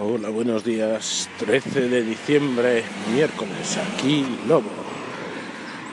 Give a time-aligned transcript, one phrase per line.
[0.00, 1.28] Hola, buenos días.
[1.40, 4.70] 13 de diciembre, miércoles, aquí Lobo.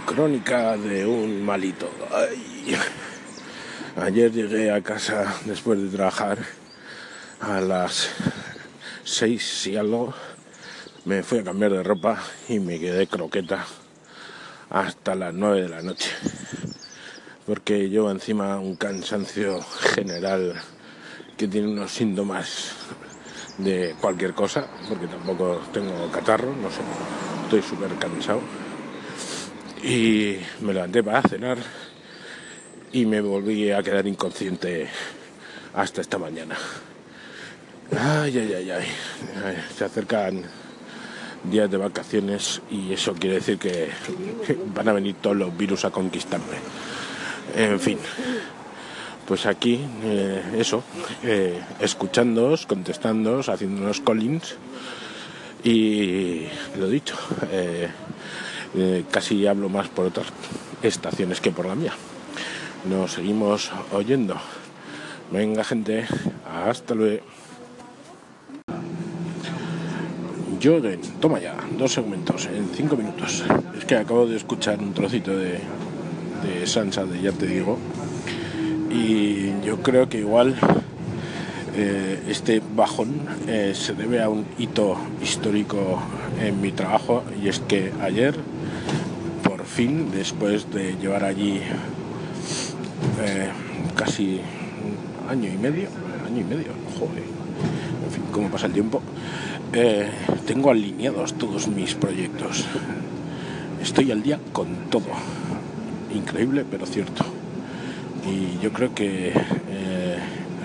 [0.06, 1.90] Crónica de un malito.
[2.12, 2.78] Ay.
[3.96, 6.38] Ayer llegué a casa después de trabajar
[7.40, 8.12] a las
[9.06, 10.14] 6 y algo.
[11.06, 13.66] Me fui a cambiar de ropa y me quedé croqueta
[14.70, 16.12] hasta las 9 de la noche.
[17.48, 20.62] Porque llevo encima un cansancio general
[21.38, 22.76] que tiene unos síntomas
[23.58, 26.82] de cualquier cosa, porque tampoco tengo catarro, no sé,
[27.44, 28.42] estoy súper cansado.
[29.84, 31.58] Y me levanté para cenar
[32.92, 34.88] y me volví a quedar inconsciente
[35.74, 36.56] hasta esta mañana.
[37.92, 38.88] Ay, ay, ay, ay.
[39.78, 40.44] Se acercan
[41.44, 43.90] días de vacaciones y eso quiere decir que
[44.74, 46.58] van a venir todos los virus a conquistarme.
[47.56, 48.00] En fin
[49.28, 50.84] pues aquí, eh, eso,
[51.24, 54.56] eh, escuchándoos, contestándoos, haciéndonos callings
[55.64, 56.44] y
[56.78, 57.16] lo dicho,
[57.52, 57.90] eh,
[59.10, 60.28] casi hablo más por otras
[60.84, 61.94] estaciones que por la mía.
[62.88, 64.36] Nos seguimos oyendo.
[65.32, 66.06] Venga gente,
[66.46, 67.24] hasta luego.
[70.62, 73.44] Jordan, toma ya, dos segmentos en cinco minutos.
[73.78, 75.60] Es que acabo de escuchar un trocito de,
[76.44, 77.80] de Sansa de Ya te digo
[78.96, 80.56] y yo creo que igual
[81.76, 83.14] eh, este bajón
[83.48, 86.02] eh, se debe a un hito histórico
[86.42, 88.36] en mi trabajo y es que ayer
[89.44, 91.60] por fin después de llevar allí
[93.22, 93.50] eh,
[93.96, 94.40] casi
[95.26, 95.90] un año y medio
[96.26, 97.24] año y medio joder
[98.06, 99.02] en fin cómo pasa el tiempo
[100.48, 102.64] tengo alineados todos mis proyectos.
[103.82, 105.08] Estoy al día con todo.
[106.14, 107.26] Increíble pero cierto
[108.26, 110.18] y yo creo que eh,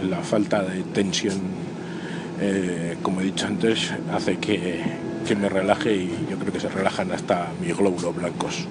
[0.09, 1.39] la falta de tensión,
[2.41, 5.01] eh, como he dicho antes, hace que,
[5.39, 8.67] me relaje y yo creo que se relajan hasta mis glóbulos blancos.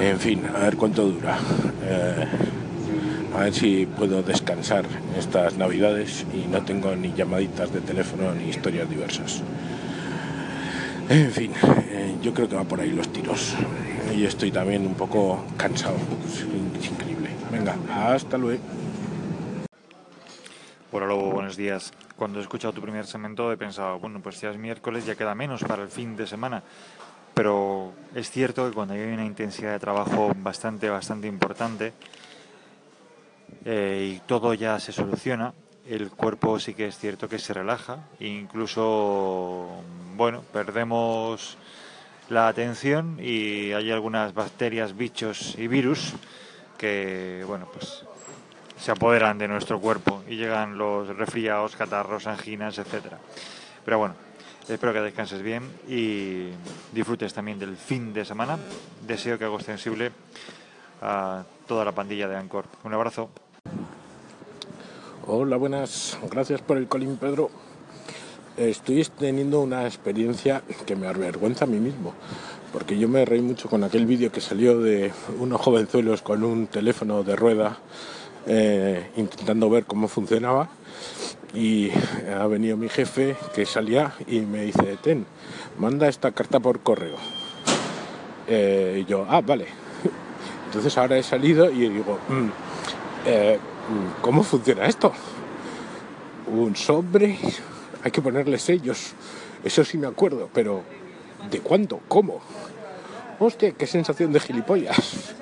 [0.00, 1.38] En fin, a ver cuánto dura.
[1.84, 2.24] Eh,
[3.36, 4.84] a ver si puedo descansar
[5.16, 9.42] estas navidades y no tengo ni llamaditas de teléfono ni historias diversas.
[11.08, 11.52] En fin,
[12.20, 13.54] yo creo que va por ahí los tiros.
[14.16, 15.98] Y estoy también un poco cansado.
[17.50, 18.62] Venga, hasta luego.
[20.92, 21.92] Hola Lobo, buenos días.
[22.16, 25.34] Cuando he escuchado tu primer segmento he pensado, bueno, pues ya es miércoles, ya queda
[25.34, 26.62] menos para el fin de semana.
[27.32, 31.94] Pero es cierto que cuando hay una intensidad de trabajo bastante, bastante importante
[33.64, 35.54] eh, y todo ya se soluciona,
[35.88, 39.68] el cuerpo sí que es cierto que se relaja, incluso,
[40.16, 41.56] bueno, perdemos
[42.28, 46.14] la atención y hay algunas bacterias, bichos y virus
[46.78, 48.04] que, bueno, pues
[48.78, 53.18] se apoderan de nuestro cuerpo y llegan los resfriados, catarros, anginas, etcétera.
[53.84, 54.14] Pero bueno,
[54.68, 56.50] espero que descanses bien y
[56.92, 58.56] disfrutes también del fin de semana.
[59.06, 60.12] Deseo que haga extensible
[61.02, 62.66] a toda la pandilla de Ancor.
[62.84, 63.30] Un abrazo.
[65.26, 66.18] Hola, buenas.
[66.30, 67.50] Gracias por el colín, Pedro.
[68.58, 72.12] Estoy teniendo una experiencia que me avergüenza a mí mismo
[72.72, 76.66] porque yo me reí mucho con aquel vídeo que salió de unos jovenzuelos con un
[76.66, 77.78] teléfono de rueda
[78.46, 80.68] eh, intentando ver cómo funcionaba
[81.54, 81.90] y
[82.36, 85.24] ha venido mi jefe que salía y me dice, ten,
[85.78, 87.16] manda esta carta por correo.
[88.46, 89.66] Eh, y yo, ah, vale.
[90.66, 92.48] Entonces ahora he salido y digo, mm,
[93.26, 93.58] eh,
[94.20, 95.12] ¿cómo funciona esto?
[96.46, 97.38] Un sobre,
[98.02, 99.12] hay que ponerle sellos.
[99.64, 100.84] Eso sí me acuerdo, pero
[101.50, 102.00] ¿De cuándo?
[102.08, 102.40] ¿Cómo?
[103.38, 105.34] Hostia, qué sensación de gilipollas.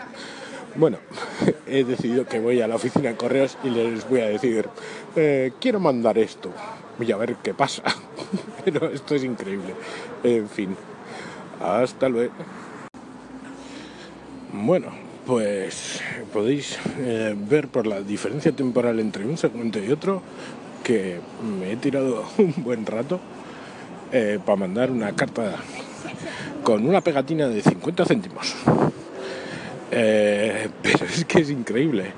[0.76, 0.98] Bueno,
[1.66, 4.68] he decidido que voy a la oficina de correos y les voy a decir,
[5.16, 6.52] eh, quiero mandar esto.
[6.98, 7.82] Voy a ver qué pasa.
[8.64, 9.74] Pero esto es increíble.
[10.22, 10.76] En fin,
[11.60, 12.34] hasta luego.
[14.52, 14.88] Bueno,
[15.26, 16.00] pues
[16.32, 20.22] podéis eh, ver por la diferencia temporal entre un segmento y otro
[20.86, 23.18] que me he tirado un buen rato
[24.12, 25.56] eh, para mandar una carta
[26.62, 28.54] con una pegatina de 50 céntimos.
[29.90, 32.12] Eh, pero es que es increíble.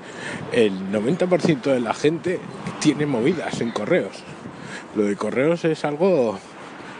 [0.52, 2.40] El 90% de la gente
[2.78, 4.22] tiene movidas en correos.
[4.94, 6.38] Lo de correos es algo,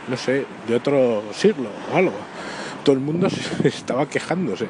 [0.09, 2.17] no sé, de otro siglo o algo.
[2.85, 3.29] Todo el mundo
[3.65, 4.69] estaba quejándose,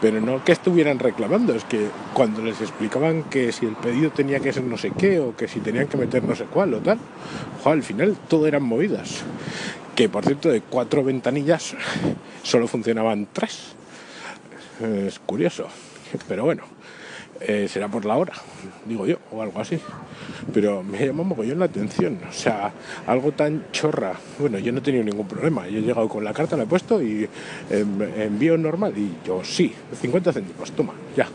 [0.00, 4.40] pero no que estuvieran reclamando, es que cuando les explicaban que si el pedido tenía
[4.40, 6.80] que ser no sé qué o que si tenían que meter no sé cuál o
[6.80, 6.98] tal,
[7.64, 9.24] al final todo eran movidas
[9.96, 11.74] que por cierto de cuatro ventanillas
[12.42, 13.74] solo funcionaban tres.
[14.80, 15.68] Es curioso,
[16.28, 16.64] pero bueno,
[17.40, 18.32] Eh, será por la hora,
[18.86, 19.78] digo yo, o algo así.
[20.52, 22.18] Pero me llamó mogollón la atención.
[22.28, 22.72] O sea,
[23.06, 24.14] algo tan chorra.
[24.38, 25.68] Bueno, yo no he tenido ningún problema.
[25.68, 27.28] Yo he llegado con la carta, la he puesto y
[27.70, 28.96] em, envío normal.
[28.96, 31.28] Y yo, sí, 50 céntimos, toma, ya,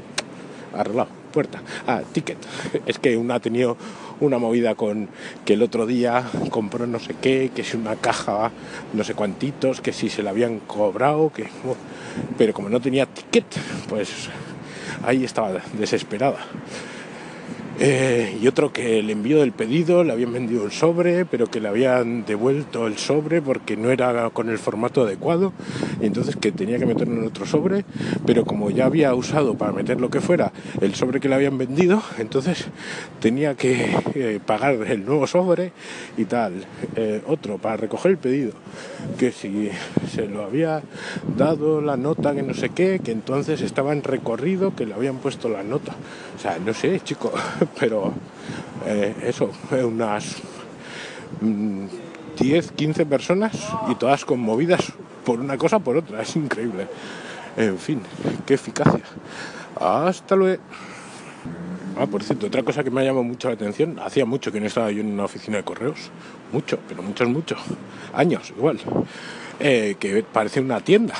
[0.75, 1.62] arreglado, puerta.
[1.88, 2.38] Ah, ticket.
[2.86, 3.77] Es que una ha tenido
[4.19, 5.09] una movida con
[5.45, 8.51] que el otro día compró no sé qué, que si una caja,
[8.94, 11.48] no sé cuantitos, que si se la habían cobrado, que.
[12.38, 13.45] Pero como no tenía ticket,
[13.89, 14.30] pues
[15.04, 16.38] ahí estaba desesperada.
[17.83, 21.60] Eh, y otro que el envío del pedido le habían vendido el sobre, pero que
[21.60, 25.51] le habían devuelto el sobre porque no era con el formato adecuado,
[26.00, 27.83] y entonces que tenía que meterlo en otro sobre,
[28.24, 31.57] pero como ya había usado para meter lo que fuera el sobre que le habían
[31.57, 32.68] vendido, entonces
[33.19, 35.72] tenía que eh, pagar el nuevo sobre
[36.18, 36.54] y tal.
[36.95, 38.54] Eh, otro para recoger el pedido,
[39.18, 39.72] que si
[40.13, 40.84] se lo había
[41.36, 45.18] dado la nota que no sé qué, que entonces estaba en recorrido, que le habían
[45.18, 45.95] puesto la nota.
[46.38, 47.31] O sea, no sé, chico,
[47.80, 48.14] pero
[48.86, 50.38] eh, eso, unas
[52.40, 53.58] 10, mm, 15 personas
[53.90, 54.94] y todas conmovidas
[55.26, 56.88] por una cosa por otra, es increíble.
[57.58, 58.02] En fin,
[58.46, 59.04] qué eficacia.
[59.80, 60.62] Hasta luego.
[61.98, 64.60] Ah, por cierto, otra cosa que me ha llamado mucho la atención, hacía mucho que
[64.60, 66.10] no estaba yo en una oficina de correos,
[66.54, 67.60] mucho, pero muchos, muchos,
[68.14, 68.80] años igual,
[69.60, 71.14] eh, que parece una tienda.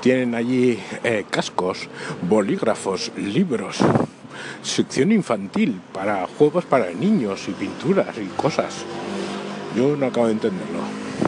[0.00, 1.88] Tienen allí eh, cascos,
[2.22, 3.78] bolígrafos, libros,
[4.62, 8.84] sección infantil para juegos para niños y pinturas y cosas.
[9.76, 10.80] Yo no acabo de entenderlo.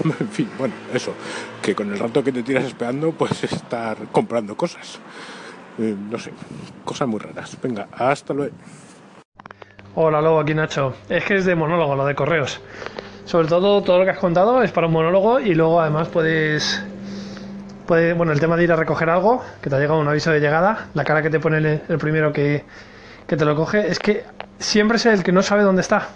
[0.20, 1.14] en fin, bueno, eso,
[1.62, 4.98] que con el rato que te tiras esperando, pues estar comprando cosas.
[5.78, 6.32] Eh, no sé,
[6.84, 7.56] cosas muy raras.
[7.62, 8.54] Venga, hasta luego.
[9.94, 10.94] Hola, Lobo, aquí Nacho.
[11.08, 12.60] Es que es de monólogo lo de correos.
[13.24, 16.82] Sobre todo, todo lo que has contado es para un monólogo y luego además puedes
[17.86, 20.30] puede, bueno, el tema de ir a recoger algo, que te ha llegado un aviso
[20.30, 22.64] de llegada, la cara que te pone el primero que,
[23.30, 24.24] que te lo coge, es que
[24.58, 26.08] siempre es el que no sabe dónde está.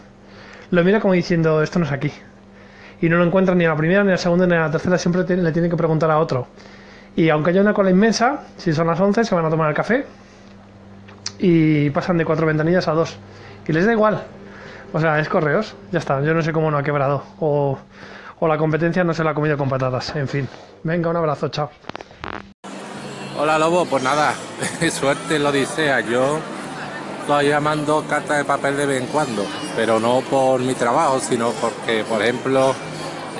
[0.72, 2.10] Lo mira como diciendo, esto no es aquí.
[3.00, 4.70] Y no lo encuentra ni a la primera, ni a la segunda, ni a la
[4.72, 6.48] tercera, siempre le tiene que preguntar a otro.
[7.14, 9.76] Y aunque haya una cola inmensa, si son las 11, se van a tomar el
[9.76, 10.04] café
[11.38, 13.16] y pasan de cuatro ventanillas a dos.
[13.68, 14.20] Y les da igual.
[14.92, 16.20] O sea, es correos, ya está.
[16.20, 17.22] Yo no sé cómo no ha quebrado.
[17.38, 17.78] O,
[18.40, 20.16] o la competencia no se la ha comido con patatas.
[20.16, 20.48] En fin.
[20.82, 21.70] Venga, un abrazo, chao.
[23.38, 24.32] Hola Lobo, pues nada,
[24.90, 26.38] suerte lo dice Yo
[27.26, 29.44] todavía mando cartas de papel de vez en cuando,
[29.76, 32.74] pero no por mi trabajo, sino porque, por ejemplo,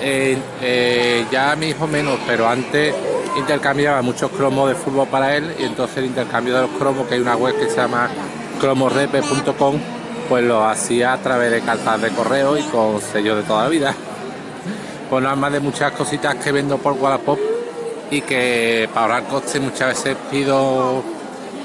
[0.01, 2.93] eh, eh, ya mi hijo menos, pero antes
[3.37, 7.15] intercambiaba muchos cromos de fútbol para él y entonces el intercambio de los cromos, que
[7.15, 8.09] hay una web que se llama
[8.59, 9.75] cromorepe.com,
[10.29, 13.69] pues lo hacía a través de cartas de correo y con sellos de toda la
[13.69, 13.95] vida.
[15.07, 17.37] Pues nada más de muchas cositas que vendo por Wallapop
[18.09, 21.03] y que para ahorrar costes muchas veces pido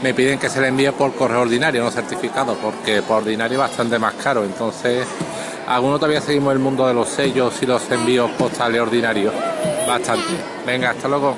[0.02, 3.70] me piden que se le envíe por correo ordinario, no certificado, porque por ordinario es
[3.70, 4.44] bastante más caro.
[4.44, 5.06] Entonces,
[5.66, 9.34] algunos todavía seguimos el mundo de los sellos y los envíos postales ordinarios.
[9.86, 10.32] Bastante.
[10.66, 11.36] Venga, hasta luego.